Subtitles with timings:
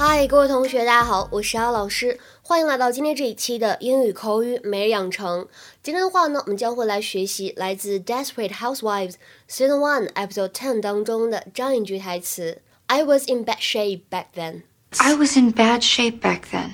[0.00, 5.48] 嗨，各位同学，大家好，我是姚老师，欢迎来到今天这一期的英语口语每日养成。
[5.82, 14.62] 今天的话呢，我们将会来学习来自《Desperate Housewives》Season One Episode Ten 当中的这样一句台词：“I was in bad shape back then.”
[14.98, 16.72] I was in bad shape back then.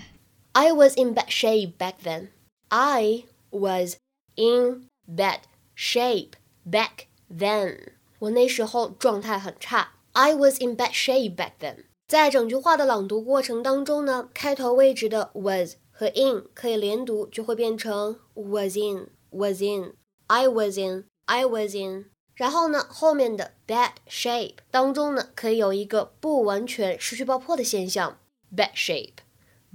[0.52, 2.28] I was in bad shape back then.
[2.68, 3.96] I was
[4.34, 5.40] in bad
[5.76, 6.32] shape
[6.68, 7.78] back then.
[8.18, 9.92] 我那时候状态很差。
[10.12, 11.84] I was in bad shape back then.
[12.07, 19.93] 在整句话的朗读过程当中呢，开头位置的 was 和 in 可以连读，就会变成 was in was in
[20.27, 22.09] I was in I was in。
[22.33, 28.17] 然后呢，后面的 bad shape 当中呢，可以有一个不完全失去爆破的现象
[28.55, 29.15] bad shape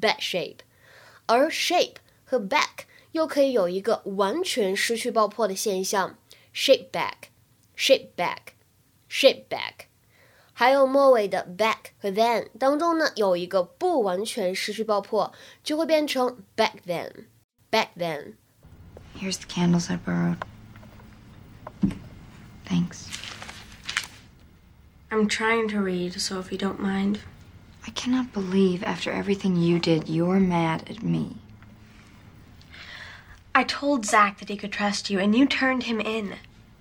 [0.01, 0.61] bad shape，
[1.27, 6.17] 而 shape 和 back 又可以有一个完全失去爆破的现象
[6.55, 7.28] shape back
[7.77, 8.55] shape back
[9.11, 9.92] shape back。
[10.53, 15.31] 还有末尾的 back 和 then 当中呢，有一个不完全失去爆破，
[15.64, 20.38] 就会变成 back then。back then。Here's the candles I borrowed.
[22.66, 23.08] Thanks.
[25.09, 27.20] I'm trying to read, so if you don't mind.
[27.86, 31.38] I cannot believe after everything you did, you're mad at me.
[33.56, 36.36] I told Zach that he could trust you, and you turned him in.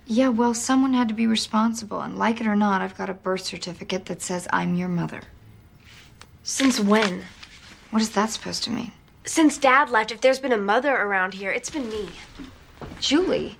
[0.05, 3.13] Yeah, well, someone had to be responsible, and like it or not, I've got a
[3.13, 5.21] birth certificate that says I'm your mother.
[6.43, 7.23] Since when?
[7.91, 8.91] What is that supposed to mean?
[9.25, 12.09] Since Dad left, if there's been a mother around here, it's been me.
[12.99, 13.57] Julie.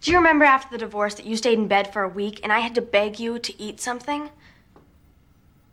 [0.00, 2.52] Do you remember after the divorce that you stayed in bed for a week and
[2.52, 4.30] I had to beg you to eat something?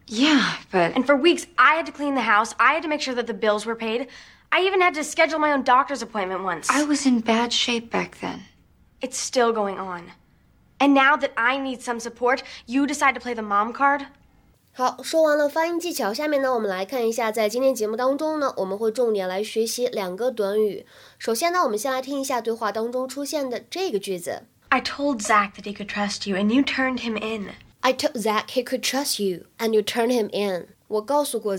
[0.07, 0.95] Yeah, but.
[0.95, 3.27] And for weeks, I had to clean the house, I had to make sure that
[3.27, 4.07] the bills were paid.
[4.52, 6.68] I even had to schedule my own doctor's appointment once.
[6.70, 8.40] I was in bad shape back then.
[9.00, 10.12] It's still going on.
[10.78, 14.06] And now that I need some support, you decide to play the mom card?
[14.72, 20.86] 好，说完了发音技巧，下面呢，我们来看一下，在今天节目当中呢，我们会重点来学习两个短语。
[21.18, 27.54] 首先呢，我们先来听一下对话当中出现的这个句子：I told Zach that he could trust you, and you turned him in.
[27.80, 30.68] I told Zach he could trust you, and you turned him in.
[30.93, 31.57] 我告诉过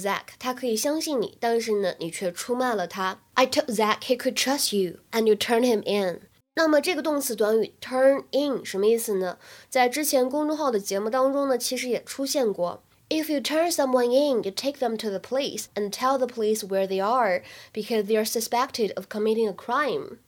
[3.47, 6.21] told Zach he could trust you, and you turned him in.
[6.55, 9.39] 那么这个动词短语 turn in 什么意思呢？
[9.69, 12.84] 在之前公众号的节目当中呢，其实也出现过。
[13.09, 16.87] If you turn someone in, you take them to the police and tell the police where
[16.87, 20.19] they are because they are suspected of committing a crime.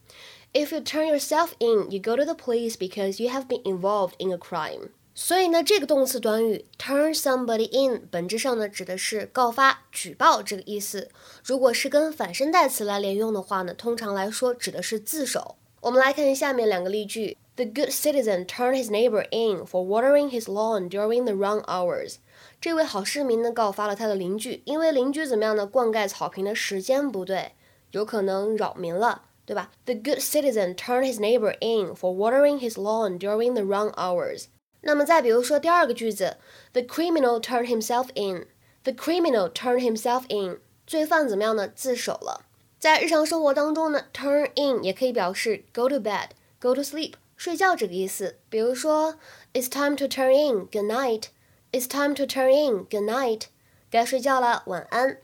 [0.53, 4.15] If you turn yourself in, you go to the police because you have been involved
[4.19, 4.89] in a crime.
[5.19, 11.09] 所以呢，这个动词短语 turn somebody in 本质上呢指的是告发、举报这个意思。
[11.43, 15.55] 如果是跟反身代词来连用的话呢，通常来说指的是自首。
[15.81, 22.17] 我们来看下面两个例句：The good citizen turned his neighbor in for watering his lawn during the wrong hours.
[22.61, 25.65] 这位好市民呢告发了他的邻居，因为邻居怎么样呢？
[25.65, 27.53] 灌溉草坪的时间不对，
[27.89, 34.45] 有可能扰民了，对吧？The good citizen turned his neighbor in for watering his lawn during the wrong hours.
[34.81, 36.37] 那么再比如说第二个句子
[36.73, 38.47] ，The criminal turned himself in.
[38.83, 40.59] The criminal turned himself in.
[40.85, 41.67] 罪犯怎么样呢？
[41.67, 42.45] 自首了。
[42.79, 46.29] 在日常生活当中呢，turn in 也可以表示 go to bed,
[46.59, 48.37] go to sleep，睡觉这个意思。
[48.49, 49.15] 比如说
[49.53, 50.67] ，It's time to turn in.
[50.67, 51.23] Good night.
[51.71, 52.85] It's time to turn in.
[52.85, 53.47] Good night.
[53.89, 55.17] 该睡觉了，晚安。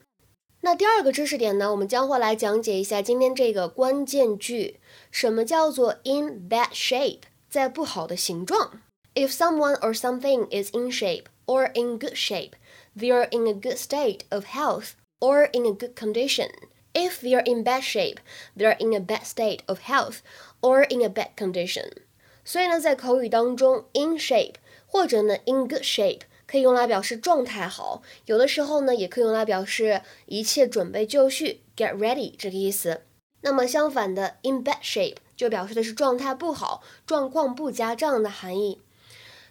[0.62, 4.80] 那第二个知识点呢，我们将会来讲解一下今天这个关键句，
[5.12, 8.82] 什么叫做 in bad shape，在不好的形状。
[9.15, 12.53] If someone or something is in shape or in good shape,
[12.97, 16.51] they are in a good state of health or in a good condition.
[16.95, 18.19] If they are in bad shape,
[18.57, 20.19] they are in a bad state of health
[20.61, 21.91] or in a bad condition.
[22.45, 24.55] 所以呢，在口语当中，in shape
[24.87, 33.03] 或者呢 in good shape 可以用来表示状态好，有的时候呢也可以用来表示一切准备就绪，get ready 这个意思。
[33.43, 38.81] 那么相反的 in bad shape 就表示的是状态不好、状况不佳这样的含义。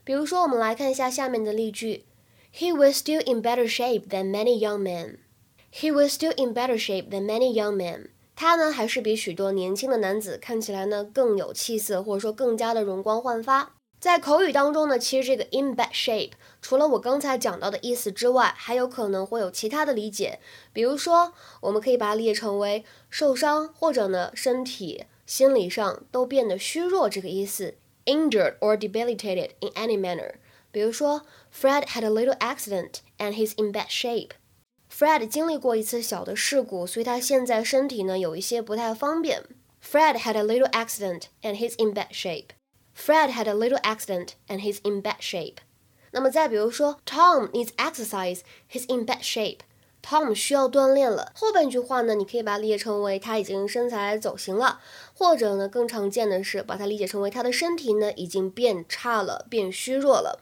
[0.04, 2.04] 比如说，我们来看一下下面的例句
[2.52, 5.18] ：He was still in better shape than many young men.
[5.72, 8.08] He was still in better shape than many young men.
[8.34, 13.74] 他呢，还是比许多年轻的男子看起来呢更有气色，或者说更加的容光焕发。
[14.00, 20.40] 在口语当中呢，其实这个 in bad shape 除了我刚才讲到的意思之外，还有可能会有其他的理解。
[20.72, 27.76] 比如说，我们可以把它理解成为受伤，或者呢身体、心理上都变得虚弱这个意思。
[28.05, 30.35] injured or debilitated in any manner.
[30.71, 34.31] 比如说，Fred had a little accident and he's in bad shape.
[34.91, 39.43] Fred 经历过一次小的事故，所以他现在身体呢有一些不太方便。
[39.83, 42.49] Fred had a little accident and he's in bad shape.
[42.95, 45.57] Fred had a little accident and he's in bad shape.
[46.11, 48.41] 那么再比如说，Tom needs exercise.
[48.71, 49.59] He's in bad shape.
[50.02, 51.32] Tom 需要锻炼了。
[51.34, 54.80] 后半句话呢，你可以把它理解成为他已经身材走形了，
[55.14, 60.40] 或者呢，更常见的是把它理解成为他的身体呢已经变差了，变虚弱了。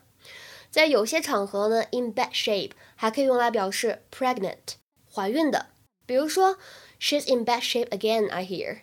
[0.70, 4.76] 在有些场合呢，in bad shape 还可以用来表示 pregnant
[5.12, 5.66] 怀孕的。
[6.06, 6.56] 比如说
[7.00, 8.78] ，She's in bad shape again, I hear.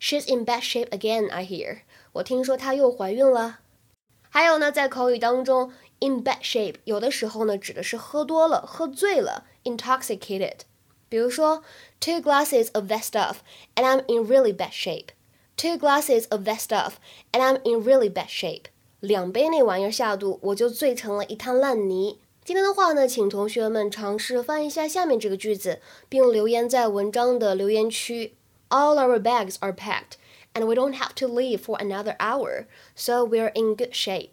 [0.00, 1.80] She's in bad shape again, I hear.
[2.12, 3.60] 我听说她又怀孕了。
[4.30, 10.61] 还有呢，在口语当中，in bad shape 有的时候呢指的是喝多了、喝醉了 ，intoxicated。
[11.09, 11.63] 比如说，
[11.99, 13.37] two glasses of that stuff
[13.75, 15.09] and I'm in really bad shape.
[15.55, 16.93] Two glasses of that stuff
[17.31, 18.65] and I'm in really bad shape.
[18.99, 22.19] 两杯那玩意儿下肚，我就醉成了一滩烂泥。
[22.43, 25.79] 今天的话呢，请同学们尝试翻译一下下面这个句子，
[26.09, 28.35] 并留言在文章的留言区。
[28.69, 30.13] All our bags are packed
[30.53, 34.31] and we don't have to leave for another hour, so we're in good shape.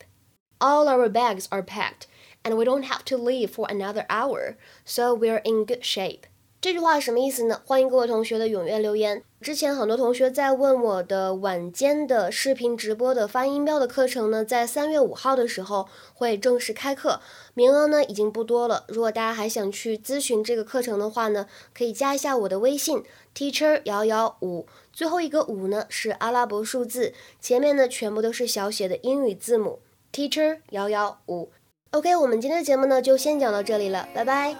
[0.59, 2.05] All our bags are packed,
[2.46, 4.56] And we don't have to leave for another hour,
[4.86, 6.22] so we're in good shape.
[6.62, 7.62] 这句话什么意思呢？
[7.64, 9.24] 欢迎各位同学的踊跃留言。
[9.40, 17.20] 之前很多同学在问我的晚间的视频直播的发音标的课程呢，在三月五号的时候会正式开课，
[17.54, 18.86] 名额呢已经不多了。
[18.88, 23.04] 如果大家还想去咨询这个课程的话呢，可以加一下我的微信
[23.36, 29.82] teacher 幺幺五，最后一个五呢是阿拉伯数字，前面呢全部都是小写的英语字母
[30.12, 31.52] teacher 幺幺五。
[31.96, 34.54] OK，我们今天的节目呢就先讲到这里了，拜拜。